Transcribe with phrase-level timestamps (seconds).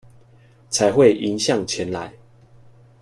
[0.71, 2.11] 才會迎向前來